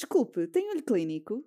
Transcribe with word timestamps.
Desculpe, 0.00 0.46
tem 0.46 0.70
olho 0.70 0.82
clínico? 0.82 1.44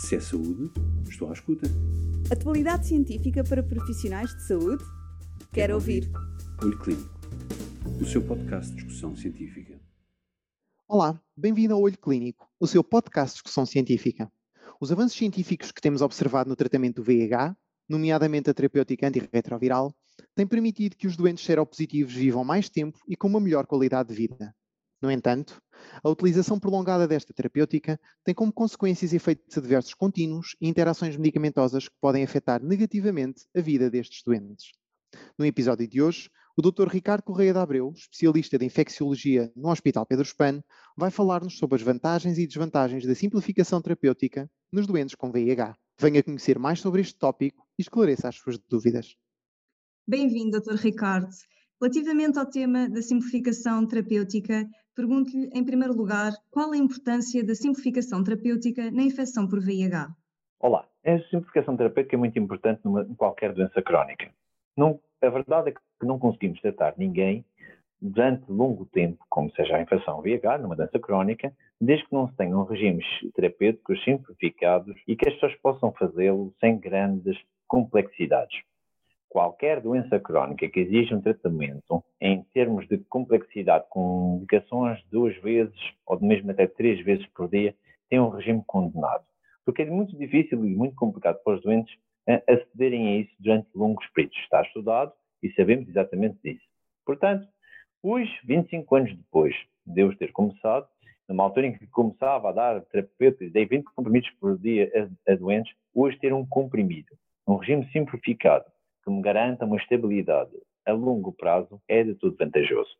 Se 0.00 0.16
é 0.16 0.20
saúde, 0.20 0.72
estou 1.06 1.28
à 1.28 1.34
escuta. 1.34 1.68
Atualidade 2.32 2.86
científica 2.86 3.44
para 3.44 3.62
profissionais 3.62 4.34
de 4.34 4.42
saúde? 4.46 4.82
Quero 5.52 5.74
ouvir. 5.74 6.10
Olho 6.62 6.78
Clínico, 6.78 7.20
o 8.00 8.06
seu 8.06 8.26
podcast 8.26 8.70
de 8.70 8.76
discussão 8.76 9.14
científica. 9.14 9.78
Olá, 10.88 11.20
bem-vindo 11.36 11.74
ao 11.74 11.82
Olho 11.82 11.98
Clínico, 11.98 12.48
o 12.58 12.66
seu 12.66 12.82
podcast 12.82 13.32
de 13.32 13.42
discussão 13.42 13.66
científica. 13.66 14.32
Os 14.80 14.90
avanços 14.90 15.18
científicos 15.18 15.70
que 15.70 15.82
temos 15.82 16.00
observado 16.00 16.48
no 16.48 16.56
tratamento 16.56 17.02
do 17.02 17.04
VIH, 17.04 17.54
nomeadamente 17.86 18.48
a 18.48 18.54
terapêutica 18.54 19.06
antirretroviral, 19.08 19.94
têm 20.34 20.46
permitido 20.46 20.96
que 20.96 21.06
os 21.06 21.18
doentes 21.18 21.44
seropositivos 21.44 22.14
vivam 22.14 22.44
mais 22.44 22.70
tempo 22.70 22.98
e 23.06 23.14
com 23.14 23.28
uma 23.28 23.40
melhor 23.40 23.66
qualidade 23.66 24.08
de 24.08 24.14
vida. 24.14 24.54
No 25.00 25.10
entanto, 25.10 25.62
a 26.02 26.08
utilização 26.08 26.58
prolongada 26.58 27.06
desta 27.06 27.32
terapêutica 27.32 28.00
tem 28.24 28.34
como 28.34 28.52
consequências 28.52 29.12
efeitos 29.12 29.56
adversos 29.56 29.94
contínuos 29.94 30.56
e 30.60 30.68
interações 30.68 31.16
medicamentosas 31.16 31.88
que 31.88 31.94
podem 32.00 32.24
afetar 32.24 32.62
negativamente 32.62 33.46
a 33.56 33.60
vida 33.60 33.88
destes 33.88 34.22
doentes. 34.24 34.72
No 35.38 35.46
episódio 35.46 35.86
de 35.86 36.02
hoje, 36.02 36.28
o 36.56 36.62
Dr. 36.62 36.88
Ricardo 36.88 37.22
Correia 37.22 37.52
de 37.52 37.58
Abreu, 37.60 37.92
especialista 37.96 38.58
de 38.58 38.64
infecciologia 38.64 39.52
no 39.54 39.70
Hospital 39.70 40.04
Pedro 40.04 40.24
Spano, 40.24 40.64
vai 40.96 41.08
falar-nos 41.08 41.56
sobre 41.56 41.76
as 41.76 41.82
vantagens 41.82 42.36
e 42.36 42.46
desvantagens 42.46 43.06
da 43.06 43.14
simplificação 43.14 43.80
terapêutica 43.80 44.50
nos 44.72 44.84
doentes 44.84 45.14
com 45.14 45.30
VIH. 45.30 45.76
Venha 46.00 46.22
conhecer 46.24 46.58
mais 46.58 46.80
sobre 46.80 47.00
este 47.00 47.16
tópico 47.16 47.64
e 47.78 47.82
esclareça 47.82 48.28
as 48.28 48.34
suas 48.34 48.58
dúvidas. 48.58 49.14
Bem-vindo, 50.04 50.60
Dr. 50.60 50.74
Ricardo. 50.74 51.28
Relativamente 51.80 52.40
ao 52.40 52.50
tema 52.50 52.88
da 52.88 53.02
simplificação 53.02 53.86
terapêutica, 53.86 54.68
pergunto-lhe, 54.98 55.48
em 55.54 55.64
primeiro 55.64 55.94
lugar, 55.94 56.32
qual 56.50 56.72
a 56.72 56.76
importância 56.76 57.46
da 57.46 57.54
simplificação 57.54 58.24
terapêutica 58.24 58.90
na 58.90 59.04
infecção 59.04 59.46
por 59.46 59.60
VIH? 59.60 60.08
Olá, 60.58 60.84
a 61.06 61.18
simplificação 61.30 61.76
terapêutica 61.76 62.16
é 62.16 62.18
muito 62.18 62.36
importante 62.36 62.80
numa, 62.84 63.02
em 63.02 63.14
qualquer 63.14 63.52
doença 63.52 63.80
crónica. 63.80 64.28
Não, 64.76 64.98
a 65.22 65.28
verdade 65.28 65.70
é 65.70 65.72
que 65.72 65.80
não 66.02 66.18
conseguimos 66.18 66.60
tratar 66.60 66.94
ninguém 66.98 67.44
durante 68.02 68.50
longo 68.50 68.86
tempo, 68.86 69.24
como 69.28 69.52
seja 69.52 69.76
a 69.76 69.82
infecção 69.82 70.20
VIH, 70.20 70.58
numa 70.58 70.74
doença 70.74 70.98
crónica, 70.98 71.52
desde 71.80 72.04
que 72.04 72.12
não 72.12 72.28
se 72.28 72.34
tenham 72.34 72.64
regimes 72.64 73.06
terapêuticos 73.36 74.02
simplificados 74.02 74.96
e 75.06 75.14
que 75.14 75.28
as 75.28 75.34
pessoas 75.34 75.54
possam 75.62 75.92
fazê-lo 75.92 76.52
sem 76.58 76.76
grandes 76.76 77.38
complexidades 77.68 78.58
qualquer 79.28 79.80
doença 79.80 80.18
crónica 80.18 80.68
que 80.68 80.80
exija 80.80 81.14
um 81.14 81.20
tratamento 81.20 82.02
em 82.20 82.42
termos 82.54 82.86
de 82.88 82.98
complexidade, 82.98 83.84
com 83.90 84.36
indicações 84.38 85.02
duas 85.10 85.36
vezes 85.42 85.78
ou 86.06 86.20
mesmo 86.20 86.50
até 86.50 86.66
três 86.66 87.04
vezes 87.04 87.26
por 87.28 87.48
dia, 87.48 87.74
tem 88.08 88.18
um 88.18 88.30
regime 88.30 88.62
condenado. 88.66 89.24
Porque 89.64 89.82
é 89.82 89.86
muito 89.86 90.16
difícil 90.16 90.64
e 90.64 90.74
muito 90.74 90.96
complicado 90.96 91.38
para 91.44 91.54
os 91.54 91.62
doentes 91.62 91.94
eh, 92.26 92.42
acederem 92.48 93.08
a 93.08 93.16
isso 93.18 93.34
durante 93.38 93.68
longos 93.74 94.06
períodos. 94.14 94.38
Está 94.38 94.62
estudado 94.62 95.12
e 95.42 95.52
sabemos 95.52 95.88
exatamente 95.88 96.38
disso. 96.42 96.64
Portanto, 97.04 97.46
hoje, 98.02 98.32
25 98.44 98.96
anos 98.96 99.16
depois 99.16 99.54
de 99.86 100.00
eu 100.00 100.16
ter 100.16 100.32
começado, 100.32 100.86
numa 101.28 101.44
altura 101.44 101.66
em 101.66 101.78
que 101.78 101.86
começava 101.88 102.48
a 102.48 102.52
dar 102.52 102.80
terapêuticos, 102.86 103.52
dei 103.52 103.66
20 103.66 103.84
comprimidos 103.94 104.30
por 104.40 104.58
dia 104.58 104.90
a, 105.26 105.32
a 105.32 105.36
doentes, 105.36 105.74
hoje 105.94 106.18
ter 106.18 106.32
um 106.32 106.46
comprimido, 106.46 107.14
um 107.46 107.56
regime 107.56 107.86
simplificado, 107.92 108.64
que 109.08 109.14
me 109.14 109.22
garanta 109.22 109.64
uma 109.64 109.76
estabilidade 109.76 110.52
a 110.86 110.92
longo 110.92 111.32
prazo 111.32 111.80
é 111.88 112.04
de 112.04 112.14
tudo 112.14 112.36
vantajoso. 112.36 112.90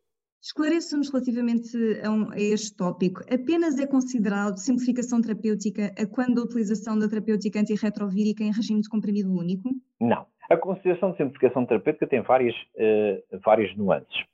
Esclareça-nos 0.41 1.11
relativamente 1.11 1.77
a, 2.03 2.11
um, 2.11 2.31
a, 2.31 2.39
este 2.39 2.77
tópico. 2.77 3.21
Apenas 3.23 3.79
é 3.79 3.87
considerado 3.87 4.57
simplificação 4.57 5.21
terapêutica 5.21 5.93
a 5.99 6.07
quando 6.07 6.41
a 6.41 6.45
utilização 6.45 6.99
da 6.99 7.09
terapêutica 7.09 7.61
antirretrovírica 7.61 8.45
em 8.45 8.53
regime 8.53 8.81
de 8.81 8.89
comprimido 8.89 9.33
único? 9.33 9.69
Não. 10.01 10.27
A 10.49 10.57
consideração 10.57 11.11
de 11.11 11.19
simplificação 11.19 11.67
terapêutica 11.67 12.07
tem 12.07 12.23
várias, 12.23 12.55
uh, 12.55 13.39
várias 13.45 13.77
nuances. 13.77 14.25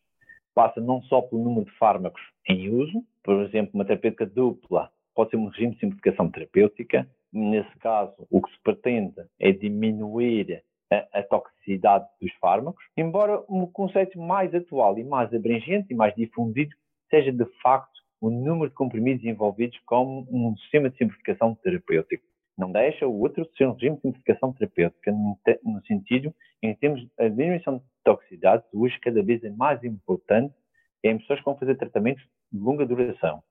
Passa 0.54 0.80
não 0.80 1.02
só 1.02 1.22
pelo 1.22 1.42
número 1.42 1.64
de 1.64 1.76
fármacos 1.78 2.22
em 2.48 2.68
uso, 2.68 3.02
por 3.22 3.42
exemplo, 3.42 3.72
uma 3.74 3.84
terapêutica 3.84 4.26
dupla 4.26 4.90
pode 5.14 5.30
ser 5.30 5.36
um 5.36 5.48
regime 5.48 5.74
de 5.74 5.80
simplificação 5.80 6.30
terapêutica. 6.30 7.08
Nesse 7.32 7.76
caso, 7.78 8.14
o 8.30 8.42
que 8.42 8.50
se 8.50 8.58
pretende 8.62 9.24
é 9.40 9.50
diminuir 9.50 10.62
a, 10.94 11.18
a, 11.18 11.22
toxicidade 11.22 12.06
dos 12.20 12.32
fármacos, 12.34 12.84
embora 12.96 13.42
um 13.48 13.66
conceito 13.66 14.18
mais 14.18 14.54
atual 14.54 14.98
e 14.98 15.04
mais 15.04 15.32
abrangente 15.32 15.86
e 15.90 15.94
mais 15.94 16.14
difundido 16.14 16.74
seja 17.10 17.32
de 17.32 17.44
facto 17.62 17.94
o 18.20 18.30
número 18.30 18.70
de 18.70 18.74
comprimidos 18.74 19.24
envolvidos 19.24 19.78
como 19.86 20.26
um 20.30 20.56
sistema 20.56 20.88
de 20.88 20.96
simplificação 20.96 21.54
terapêutica. 21.56 22.22
Não 22.56 22.70
deixa 22.70 23.06
o 23.06 23.20
outro 23.20 23.48
ser 23.56 23.66
um 23.66 23.72
regime 23.72 23.96
de 23.96 24.02
simplificação 24.02 24.52
terapêutica, 24.52 25.12
no, 25.12 25.82
sentido 25.86 26.34
em 26.62 26.72
que 26.72 26.80
temos 26.80 27.06
a 27.18 27.28
diminuição 27.28 27.78
de 27.78 27.84
toxicidade, 28.04 28.64
hoje 28.72 28.98
cada 29.00 29.22
vez 29.22 29.42
é 29.44 29.50
mais 29.50 29.82
importante 29.84 30.54
em 31.02 31.18
pessoas 31.18 31.40
que 31.40 31.44
vão 31.44 31.58
fazer 31.58 31.76
tratamentos 31.76 32.24
de 32.50 32.58
longa 32.58 32.86
duração. 32.86 33.42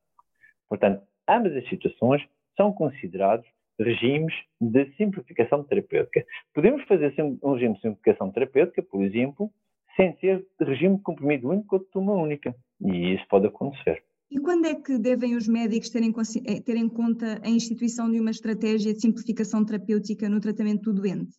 Portanto, 0.68 1.04
ambas 1.30 1.56
as 1.56 1.68
situações 1.70 2.24
são 2.56 2.72
considerados 2.72 3.46
regimes 3.80 4.34
de 4.60 4.86
simplificação 4.96 5.64
terapêutica. 5.64 6.26
Podemos 6.54 6.84
fazer 6.86 7.14
um 7.22 7.54
regime 7.54 7.76
de 7.76 7.82
simplificação 7.82 8.32
terapêutica, 8.32 8.82
por 8.84 9.04
exemplo, 9.04 9.52
sem 9.96 10.16
ser 10.18 10.46
regime 10.60 10.98
de 10.98 11.04
comprimido 11.04 11.50
único 11.50 11.76
ou 11.76 11.82
de 11.82 11.90
turma 11.90 12.14
única. 12.14 12.56
E 12.82 13.14
isso 13.16 13.26
pode 13.30 13.48
acontecer. 13.48 14.04
E 14.32 14.40
quando 14.40 14.66
é 14.66 14.74
que 14.74 14.98
devem 14.98 15.36
os 15.36 15.48
médicos 15.48 15.90
ter 15.90 16.02
em, 16.02 16.12
eh, 16.12 16.62
ter 16.62 16.76
em 16.76 16.90
conta 16.90 17.40
a 17.44 17.50
instituição 17.50 18.12
de 18.12 18.20
uma 18.20 18.32
estratégia 18.32 18.92
de 18.92 19.00
simplificação 19.00 19.64
terapêutica 19.64 20.28
no 20.28 20.40
tratamento 20.40 20.92
do 20.92 21.02
doente? 21.02 21.34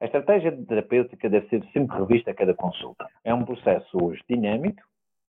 A 0.00 0.06
estratégia 0.06 0.50
terapêutica 0.66 1.28
deve 1.28 1.48
ser 1.48 1.62
sempre 1.72 1.96
revista 1.98 2.30
a 2.30 2.34
cada 2.34 2.54
consulta. 2.54 3.06
É 3.22 3.32
um 3.32 3.44
processo 3.44 4.02
hoje 4.02 4.20
dinâmico, 4.28 4.82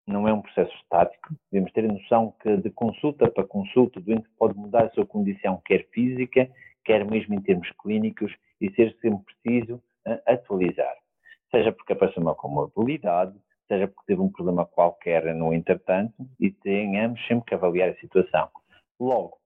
não 0.09 0.28
é 0.28 0.34
um 0.34 0.42
processo 0.42 0.74
estático. 0.75 1.34
Devemos 1.52 1.72
ter 1.72 1.86
a 1.86 1.94
noção 1.94 2.34
que 2.42 2.58
de 2.58 2.70
consulta 2.72 3.30
para 3.30 3.46
consulta 3.46 4.00
o 4.00 4.02
doente 4.02 4.28
pode 4.38 4.58
mudar 4.58 4.86
a 4.86 4.90
sua 4.92 5.06
condição, 5.06 5.62
quer 5.66 5.88
física, 5.92 6.50
quer 6.84 7.06
mesmo 7.06 7.36
em 7.36 7.42
termos 7.42 7.70
clínicos, 7.81 8.34
e 8.59 8.72
ser 8.74 8.96
sempre 9.02 9.34
preciso 9.42 9.75
uh, 9.75 10.20
atualizar. 10.28 10.96
Seja 11.52 11.72
porque 11.72 11.94
apareceu 11.94 12.22
uma 12.22 12.36
comorbilidade, 12.36 13.34
seja 13.68 13.88
porque 13.88 14.08
teve 14.08 14.22
um 14.22 14.30
problema 14.30 14.66
qualquer 14.66 15.34
no 15.34 15.53
entretanto, 15.53 16.14
e 16.40 16.52
tenhamos 16.52 17.26
sempre 17.28 17.46
que 17.46 17.56
avaliar 17.56 17.90
a 17.90 17.96
situação. 17.96 18.50
Logo, 19.00 19.38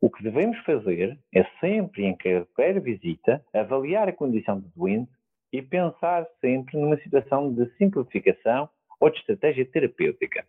o 0.00 0.10
que 0.10 0.22
devemos 0.22 0.58
fazer 0.64 1.18
é 1.34 1.44
sempre, 1.60 2.04
em 2.04 2.16
qualquer 2.16 2.80
visita, 2.80 3.44
avaliar 3.54 4.08
a 4.08 4.12
condição 4.12 4.58
do 4.58 4.68
doente 4.74 5.10
e 5.52 5.62
pensar 5.62 6.26
sempre 6.40 6.76
numa 6.76 6.96
situação 6.98 7.52
de 7.52 7.66
simplificação 7.76 8.68
ou 9.00 9.10
de 9.10 9.18
estratégia 9.18 9.66
terapêutica. 9.66 10.46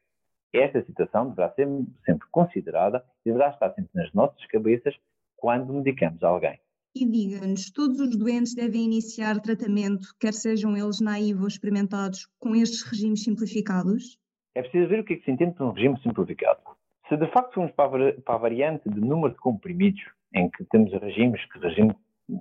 Esta 0.53 0.83
situação 0.83 1.29
deverá 1.29 1.51
ser 1.51 1.67
sempre 2.05 2.27
considerada 2.31 3.03
e 3.25 3.29
deverá 3.29 3.49
estar 3.49 3.73
sempre 3.73 3.91
nas 3.93 4.11
nossas 4.13 4.45
cabeças 4.47 4.95
quando 5.35 5.73
medicamos 5.73 6.23
alguém. 6.23 6.59
E 6.95 7.05
diga-nos, 7.05 7.69
todos 7.69 7.99
os 7.99 8.17
doentes 8.17 8.55
devem 8.55 8.85
iniciar 8.85 9.39
tratamento, 9.39 10.15
quer 10.19 10.33
sejam 10.33 10.75
eles 10.75 10.99
naivos 10.99 11.41
ou 11.41 11.47
experimentados, 11.47 12.27
com 12.39 12.55
estes 12.55 12.81
regimes 12.81 13.23
simplificados? 13.23 14.17
É 14.55 14.61
preciso 14.61 14.87
ver 14.87 15.01
o 15.01 15.03
que 15.03 15.13
é 15.13 15.17
que 15.17 15.25
se 15.25 15.31
entende 15.31 15.53
por 15.53 15.67
um 15.67 15.71
regime 15.71 15.99
simplificado. 16.01 16.59
Se 17.07 17.15
de 17.15 17.27
facto 17.31 17.53
formos 17.53 17.71
para 17.73 18.15
a 18.25 18.37
variante 18.37 18.89
de 18.89 18.99
número 18.99 19.33
de 19.33 19.39
comprimidos, 19.39 20.01
em 20.33 20.49
que 20.49 20.63
temos 20.65 20.91
regimes 20.93 21.45
que 21.51 21.59
regime 21.59 21.95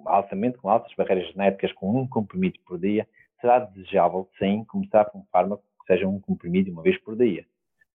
altamente 0.06 0.56
com 0.58 0.70
altas 0.70 0.92
barreiras 0.96 1.30
genéticas 1.32 1.72
com 1.74 2.00
um 2.00 2.08
comprimido 2.08 2.58
por 2.66 2.78
dia, 2.78 3.06
será 3.40 3.58
desejável, 3.58 4.28
sim, 4.38 4.64
começar 4.64 5.04
com 5.06 5.18
um 5.18 5.26
fármaco 5.30 5.62
seja 5.86 6.06
um 6.06 6.20
comprimido 6.20 6.70
uma 6.70 6.82
vez 6.82 6.98
por 7.02 7.16
dia. 7.16 7.44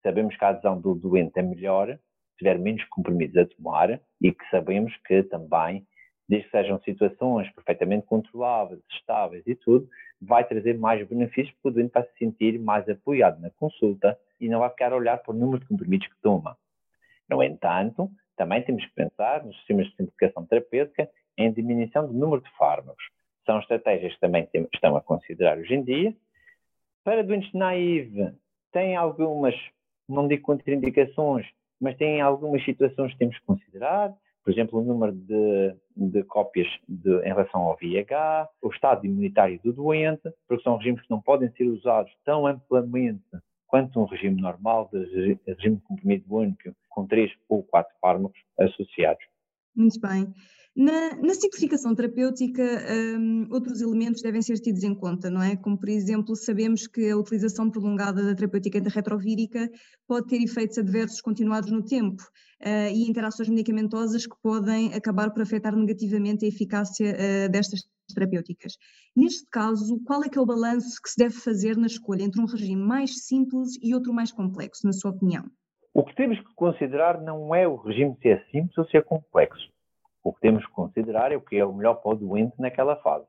Sabemos 0.03 0.37
que 0.37 0.44
a 0.44 0.49
adesão 0.49 0.81
do 0.81 0.94
doente 0.94 1.38
é 1.38 1.43
melhor 1.43 1.88
se 1.97 2.38
tiver 2.38 2.59
menos 2.59 2.84
comprimidos 2.84 3.36
a 3.36 3.47
tomar 3.47 4.01
e 4.21 4.33
que 4.33 4.51
sabemos 4.51 4.97
que 5.07 5.22
também, 5.24 5.86
desde 6.28 6.48
que 6.48 6.57
sejam 6.57 6.80
situações 6.83 7.51
perfeitamente 7.53 8.07
controláveis, 8.07 8.80
estáveis 8.91 9.45
e 9.47 9.54
tudo, 9.54 9.89
vai 10.21 10.47
trazer 10.47 10.78
mais 10.78 11.07
benefícios 11.07 11.54
porque 11.57 11.68
o 11.68 11.71
doente 11.72 11.92
vai 11.92 12.04
se 12.04 12.18
sentir 12.18 12.59
mais 12.59 12.89
apoiado 12.89 13.41
na 13.41 13.51
consulta 13.51 14.18
e 14.41 14.48
não 14.48 14.60
vai 14.60 14.71
ficar 14.71 14.92
a 14.92 14.97
olhar 14.97 15.18
para 15.18 15.33
o 15.33 15.36
número 15.36 15.60
de 15.60 15.66
comprimidos 15.66 16.07
que 16.07 16.21
toma. 16.22 16.57
No 17.28 17.42
entanto, 17.42 18.10
também 18.36 18.62
temos 18.62 18.84
que 18.84 18.95
pensar 18.95 19.45
nos 19.45 19.57
sistemas 19.57 19.86
de 19.86 19.97
simplificação 19.97 20.47
terapêutica 20.47 21.09
em 21.36 21.53
diminuição 21.53 22.07
do 22.07 22.12
número 22.12 22.42
de 22.42 22.51
fármacos. 22.57 23.04
São 23.45 23.59
estratégias 23.59 24.15
que 24.15 24.21
também 24.21 24.48
estão 24.72 24.97
a 24.97 25.01
considerar 25.01 25.59
hoje 25.59 25.74
em 25.74 25.83
dia 25.83 26.15
para 27.09 27.25
doentes 27.25 27.51
naive, 27.55 28.34
tem 28.71 28.95
algumas, 28.95 29.55
não 30.07 30.28
digo 30.28 30.43
contraindicações, 30.43 31.47
mas 31.81 31.97
tem 31.97 32.21
algumas 32.21 32.63
situações 32.63 33.13
que 33.13 33.19
temos 33.19 33.39
que 33.39 33.47
considerar, 33.47 34.15
por 34.45 34.53
exemplo, 34.53 34.78
o 34.78 34.84
número 34.84 35.13
de, 35.13 35.75
de 35.97 36.22
cópias 36.25 36.69
de, 36.87 37.10
em 37.21 37.28
relação 37.28 37.63
ao 37.63 37.78
VIH, 37.78 38.47
o 38.60 38.69
estado 38.69 39.07
imunitário 39.07 39.59
do 39.65 39.72
doente, 39.72 40.31
porque 40.47 40.63
são 40.63 40.77
regimes 40.77 41.01
que 41.01 41.10
não 41.10 41.22
podem 41.22 41.51
ser 41.53 41.65
usados 41.65 42.13
tão 42.27 42.47
amplamente 42.47 43.25
quanto 43.66 43.99
um 43.99 44.05
regime 44.05 44.43
normal 44.43 44.91
de 44.93 45.39
regime 45.47 45.81
comprimido 45.89 46.27
único 46.28 46.75
com 46.91 47.07
três 47.07 47.33
ou 47.49 47.63
quatro 47.63 47.95
fármacos 48.03 48.39
associados. 48.60 49.25
Muito 49.75 49.99
bem. 49.99 50.27
Na, 50.76 51.16
na 51.16 51.34
simplificação 51.34 51.92
terapêutica, 51.92 52.62
um, 53.18 53.48
outros 53.50 53.80
elementos 53.80 54.22
devem 54.22 54.41
ser 54.41 54.54
tidos 54.60 54.84
em 54.84 54.94
conta, 54.94 55.28
não 55.28 55.42
é? 55.42 55.56
Como, 55.56 55.76
por 55.76 55.88
exemplo, 55.88 56.36
sabemos 56.36 56.86
que 56.86 57.10
a 57.10 57.16
utilização 57.16 57.68
prolongada 57.68 58.22
da 58.22 58.32
terapêutica 58.32 58.78
antirretrovírica 58.78 59.68
pode 60.06 60.28
ter 60.28 60.41
efeitos 60.41 60.78
adversos 60.78 61.20
continuados 61.20 61.72
no 61.72 61.84
tempo 61.84 62.22
uh, 62.62 62.92
e 62.92 63.10
interações 63.10 63.48
medicamentosas 63.48 64.24
que 64.24 64.36
podem 64.41 64.94
acabar 64.94 65.32
por 65.32 65.42
afetar 65.42 65.74
negativamente 65.74 66.44
a 66.44 66.48
eficácia 66.48 67.12
uh, 67.12 67.50
destas 67.50 67.80
terapêuticas. 68.14 68.74
Neste 69.16 69.48
caso, 69.50 70.00
qual 70.04 70.22
é 70.22 70.28
que 70.28 70.38
é 70.38 70.41
o 70.41 70.47
balanço 70.47 71.03
que 71.03 71.10
se 71.10 71.16
deve 71.18 71.34
fazer 71.34 71.76
na 71.76 71.88
escolha 71.88 72.22
entre 72.22 72.41
um 72.41 72.47
regime 72.47 72.80
mais 72.80 73.24
simples 73.26 73.71
e 73.82 73.94
outro 73.94 74.12
mais 74.12 74.30
complexo, 74.30 74.86
na 74.86 74.92
sua 74.92 75.10
opinião? 75.10 75.44
O 75.92 76.04
que 76.04 76.14
temos 76.14 76.38
que 76.38 76.54
considerar 76.54 77.21
não 77.21 77.53
é 77.53 77.66
o 77.66 77.74
regime 77.74 78.16
se 78.22 78.28
é 78.28 78.44
simples 78.53 78.78
ou 78.78 78.86
se 78.86 78.97
é 78.97 79.03
complexo 79.03 79.68
o 80.22 80.32
que 80.32 80.41
temos 80.41 80.65
que 80.66 80.72
considerar 80.72 81.32
é 81.32 81.36
o 81.36 81.41
que 81.41 81.56
é 81.56 81.65
o 81.65 81.72
melhor 81.72 81.94
para 81.94 82.12
o 82.12 82.16
doente 82.16 82.54
naquela 82.59 82.97
fase. 82.97 83.26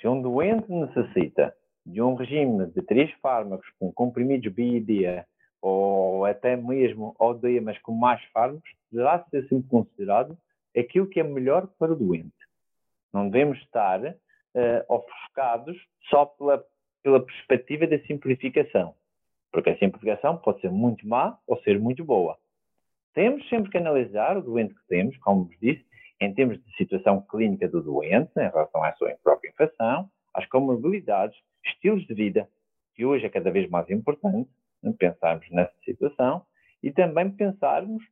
Se 0.00 0.08
um 0.08 0.22
doente 0.22 0.70
necessita 0.70 1.54
de 1.84 2.00
um 2.00 2.14
regime 2.14 2.66
de 2.66 2.82
três 2.82 3.10
fármacos 3.20 3.68
com 3.78 3.92
comprimidos 3.92 4.52
BID 4.52 5.24
ou 5.60 6.24
até 6.24 6.56
mesmo 6.56 7.14
OD, 7.18 7.60
mas 7.60 7.78
com 7.78 7.92
mais 7.92 8.22
fármacos, 8.32 8.70
deverá 8.90 9.24
ser 9.30 9.46
sempre 9.48 9.68
considerado 9.68 10.36
aquilo 10.76 11.06
que 11.06 11.20
é 11.20 11.22
melhor 11.22 11.66
para 11.78 11.92
o 11.92 11.96
doente. 11.96 12.32
Não 13.12 13.28
devemos 13.28 13.58
estar 13.58 14.00
uh, 14.02 14.14
ofuscados 14.88 15.76
só 16.08 16.26
pela, 16.26 16.64
pela 17.02 17.24
perspectiva 17.24 17.86
da 17.86 17.98
simplificação, 18.00 18.94
porque 19.52 19.70
a 19.70 19.78
simplificação 19.78 20.36
pode 20.38 20.60
ser 20.60 20.70
muito 20.70 21.06
má 21.06 21.38
ou 21.46 21.60
ser 21.62 21.78
muito 21.78 22.04
boa. 22.04 22.38
Temos 23.14 23.46
sempre 23.48 23.70
que 23.70 23.78
analisar 23.78 24.36
o 24.38 24.42
doente 24.42 24.74
que 24.74 24.86
temos, 24.88 25.16
como 25.18 25.44
vos 25.44 25.56
disse, 25.60 25.84
em 26.24 26.34
termos 26.34 26.62
de 26.62 26.76
situação 26.76 27.20
clínica 27.22 27.68
do 27.68 27.82
doente, 27.82 28.30
em 28.36 28.48
relação 28.48 28.82
à 28.84 28.92
sua 28.94 29.14
própria 29.22 29.50
infecção, 29.50 30.08
às 30.32 30.46
comorbilidades, 30.46 31.36
estilos 31.64 32.06
de 32.06 32.14
vida, 32.14 32.48
que 32.94 33.04
hoje 33.04 33.26
é 33.26 33.28
cada 33.28 33.50
vez 33.50 33.68
mais 33.68 33.88
importante 33.90 34.48
né, 34.82 34.94
pensarmos 34.98 35.48
nessa 35.50 35.74
situação 35.84 36.42
e 36.82 36.90
também 36.90 37.30
pensarmos, 37.30 38.02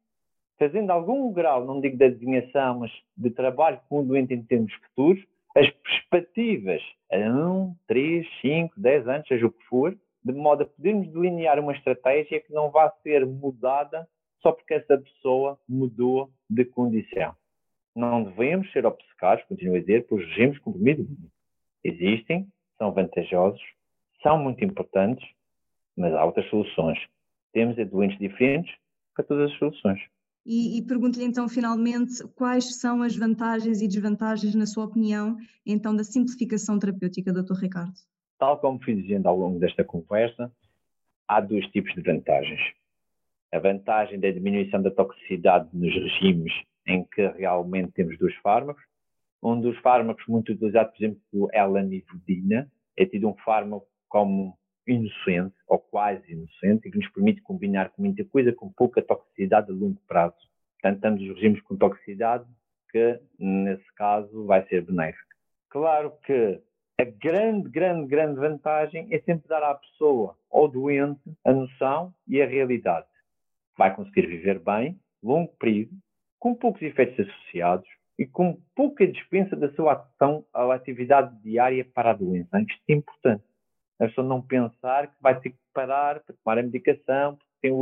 fazendo 0.58 0.90
algum 0.90 1.32
grau, 1.32 1.64
não 1.64 1.80
digo 1.80 1.96
de 1.96 2.04
adivinhação, 2.04 2.80
mas 2.80 2.92
de 3.16 3.30
trabalho 3.30 3.80
com 3.88 4.00
o 4.00 4.04
doente 4.04 4.34
em 4.34 4.42
termos 4.42 4.72
futuros, 4.74 5.24
as 5.56 5.68
perspectivas 5.70 6.82
a 7.10 7.16
1, 7.16 7.74
3, 7.88 8.26
5, 8.40 8.74
10 8.80 9.08
anos, 9.08 9.28
seja 9.28 9.46
o 9.46 9.52
que 9.52 9.64
for, 9.64 9.96
de 10.22 10.32
modo 10.32 10.62
a 10.62 10.66
podermos 10.66 11.08
delinear 11.08 11.58
uma 11.58 11.72
estratégia 11.72 12.40
que 12.40 12.52
não 12.52 12.70
vá 12.70 12.90
ser 13.02 13.26
mudada 13.26 14.06
só 14.40 14.52
porque 14.52 14.74
essa 14.74 14.98
pessoa 14.98 15.58
mudou 15.68 16.30
de 16.48 16.64
condição 16.64 17.34
não 17.94 18.24
devemos 18.24 18.70
ser 18.72 18.86
obcecados, 18.86 19.44
continuo 19.44 19.76
a 19.76 19.80
dizer, 19.80 20.06
por 20.06 20.20
regimes 20.20 20.58
de 20.64 21.06
Existem, 21.82 22.46
são 22.78 22.92
vantajosos, 22.92 23.60
são 24.22 24.38
muito 24.38 24.64
importantes, 24.64 25.26
mas 25.96 26.12
há 26.14 26.24
outras 26.24 26.48
soluções. 26.50 26.98
Temos 27.52 27.78
é 27.78 27.84
doentes 27.84 28.18
diferentes 28.18 28.74
para 29.14 29.24
todas 29.24 29.50
as 29.50 29.58
soluções. 29.58 30.00
E, 30.44 30.78
e 30.78 30.82
pergunto-lhe 30.82 31.24
então, 31.24 31.48
finalmente, 31.48 32.26
quais 32.34 32.80
são 32.80 33.02
as 33.02 33.14
vantagens 33.14 33.82
e 33.82 33.88
desvantagens, 33.88 34.54
na 34.54 34.66
sua 34.66 34.84
opinião, 34.84 35.36
então, 35.66 35.94
da 35.94 36.04
simplificação 36.04 36.78
terapêutica, 36.78 37.32
Dr. 37.32 37.54
Ricardo? 37.54 37.94
Tal 38.38 38.58
como 38.58 38.82
fui 38.82 38.94
dizendo 38.94 39.28
ao 39.28 39.36
longo 39.36 39.58
desta 39.58 39.84
conversa, 39.84 40.50
há 41.28 41.40
dois 41.40 41.66
tipos 41.70 41.94
de 41.94 42.00
vantagens. 42.00 42.60
A 43.52 43.58
vantagem 43.58 44.18
da 44.18 44.30
diminuição 44.30 44.80
da 44.80 44.90
toxicidade 44.90 45.68
nos 45.72 45.92
regimes 45.92 46.52
em 46.90 47.04
que 47.04 47.24
realmente 47.28 47.92
temos 47.92 48.18
dois 48.18 48.34
fármacos. 48.36 48.82
Um 49.40 49.60
dos 49.60 49.78
fármacos 49.78 50.26
muito 50.26 50.52
utilizado, 50.52 50.90
por 50.90 51.04
exemplo, 51.04 51.48
é 51.52 51.60
a 51.60 51.66
lanivudina, 51.66 52.70
é 52.96 53.06
tido 53.06 53.28
um 53.28 53.36
fármaco 53.44 53.86
como 54.08 54.58
inocente, 54.86 55.54
ou 55.68 55.78
quase 55.78 56.32
inocente, 56.32 56.88
e 56.88 56.90
que 56.90 56.98
nos 56.98 57.08
permite 57.10 57.40
combinar 57.42 57.90
com 57.90 58.02
muita 58.02 58.24
coisa, 58.24 58.52
com 58.52 58.72
pouca 58.72 59.00
toxicidade 59.00 59.70
a 59.70 59.74
longo 59.74 60.00
prazo. 60.08 60.36
Portanto, 60.74 60.96
estamos 60.96 61.20
nos 61.22 61.34
regimes 61.36 61.62
com 61.62 61.76
toxicidade, 61.76 62.44
que 62.90 63.20
nesse 63.38 63.94
caso 63.94 64.44
vai 64.46 64.66
ser 64.66 64.82
benéfico. 64.82 65.30
Claro 65.68 66.12
que 66.26 66.60
a 66.98 67.04
grande, 67.04 67.70
grande, 67.70 68.08
grande 68.08 68.40
vantagem 68.40 69.06
é 69.12 69.20
sempre 69.20 69.48
dar 69.48 69.62
à 69.62 69.74
pessoa, 69.74 70.36
ao 70.50 70.66
doente, 70.66 71.20
a 71.44 71.52
noção 71.52 72.12
e 72.26 72.42
a 72.42 72.46
realidade. 72.46 73.06
Vai 73.78 73.94
conseguir 73.94 74.26
viver 74.26 74.58
bem, 74.58 74.98
longo 75.22 75.52
período, 75.56 75.92
com 76.40 76.54
poucos 76.54 76.80
efeitos 76.80 77.20
associados 77.20 77.86
e 78.18 78.26
com 78.26 78.58
pouca 78.74 79.06
dispensa 79.06 79.54
da 79.54 79.70
sua 79.74 79.92
ação 79.92 80.44
à 80.52 80.74
atividade 80.74 81.38
diária 81.42 81.86
para 81.94 82.10
a 82.10 82.14
doença. 82.14 82.60
Isto 82.60 82.82
é 82.88 82.92
importante. 82.94 83.44
A 84.00 84.06
pessoa 84.06 84.26
não 84.26 84.40
pensar 84.40 85.08
que 85.08 85.14
vai 85.20 85.38
ter 85.38 85.50
que 85.50 85.58
parar 85.74 86.20
para 86.20 86.34
tomar 86.42 86.58
a 86.58 86.62
medicação, 86.62 87.36
porque 87.36 87.50
tem 87.60 87.72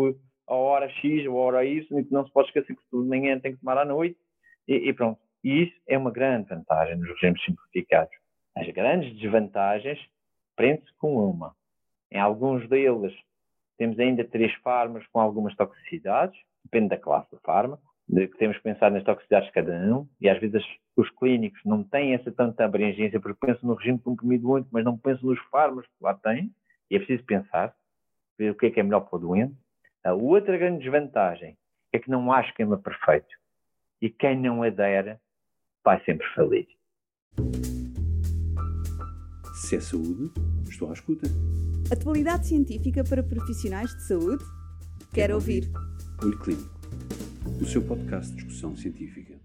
a 0.48 0.54
hora 0.54 0.88
X 0.88 1.26
ou 1.26 1.38
a 1.38 1.44
hora 1.44 1.64
Y, 1.64 1.98
e 1.98 2.04
que 2.04 2.12
não 2.12 2.26
se 2.26 2.32
pode 2.32 2.48
esquecer 2.48 2.74
que 2.74 2.82
tudo 2.90 3.04
de 3.04 3.08
manhã 3.08 3.38
tem 3.38 3.52
que 3.52 3.60
tomar 3.60 3.78
à 3.78 3.84
noite, 3.84 4.18
e, 4.66 4.88
e 4.88 4.92
pronto. 4.92 5.20
E 5.44 5.62
isso 5.62 5.80
é 5.86 5.96
uma 5.96 6.10
grande 6.10 6.48
vantagem 6.48 6.96
nos 6.96 7.08
regimes 7.08 7.42
simplificados. 7.44 8.14
As 8.56 8.68
grandes 8.70 9.16
desvantagens 9.16 10.00
prende-se 10.56 10.92
com 10.98 11.16
uma. 11.16 11.54
Em 12.10 12.18
alguns 12.18 12.68
deles, 12.68 13.14
temos 13.76 13.98
ainda 14.00 14.24
três 14.24 14.52
fármacos 14.56 15.06
com 15.12 15.20
algumas 15.20 15.54
toxicidades, 15.54 16.38
depende 16.64 16.88
da 16.88 16.96
classe 16.96 17.30
do 17.30 17.38
fármaco 17.40 17.87
de 18.08 18.26
que 18.26 18.38
temos 18.38 18.56
que 18.56 18.62
pensar 18.62 18.90
nas 18.90 19.04
toxicidades 19.04 19.48
de 19.48 19.52
cada 19.52 19.72
um, 19.72 20.08
e 20.20 20.28
às 20.28 20.40
vezes 20.40 20.64
os 20.96 21.10
clínicos 21.10 21.60
não 21.64 21.84
têm 21.84 22.14
essa 22.14 22.32
tanta 22.32 22.64
abrangência 22.64 23.20
porque 23.20 23.46
pensam 23.46 23.68
no 23.68 23.74
regime 23.74 23.98
de 23.98 24.04
comprimido 24.04 24.50
único, 24.50 24.70
mas 24.72 24.84
não 24.84 24.96
pensam 24.96 25.28
nos 25.28 25.38
fármacos 25.50 25.86
que 25.86 26.02
lá 26.02 26.14
têm, 26.14 26.50
e 26.90 26.96
é 26.96 26.98
preciso 26.98 27.22
pensar, 27.24 27.74
ver 28.38 28.50
o 28.50 28.54
que 28.54 28.66
é 28.66 28.70
que 28.70 28.80
é 28.80 28.82
melhor 28.82 29.00
para 29.00 29.16
o 29.16 29.20
doente. 29.20 29.54
A 30.02 30.14
outra 30.14 30.56
grande 30.56 30.78
desvantagem 30.78 31.56
é 31.92 31.98
que 31.98 32.10
não 32.10 32.32
há 32.32 32.40
esquema 32.40 32.78
perfeito, 32.78 33.34
e 34.00 34.08
quem 34.08 34.40
não 34.40 34.62
adere 34.62 35.16
vai 35.84 36.02
sempre 36.04 36.26
falir. 36.34 36.66
Se 39.54 39.76
é 39.76 39.80
saúde, 39.80 40.32
estou 40.68 40.88
à 40.88 40.92
escuta. 40.94 41.28
Atualidade 41.92 42.46
científica 42.46 43.04
para 43.04 43.22
profissionais 43.22 43.90
de 43.90 44.02
saúde? 44.06 44.44
Quero, 44.98 45.14
Quero 45.14 45.34
ouvir. 45.34 45.64
ouvir. 45.64 46.24
Olho 46.24 46.38
Clínico 46.38 46.77
o 47.60 47.66
seu 47.66 47.82
podcast 47.82 48.34
discussão 48.34 48.76
científica. 48.76 49.37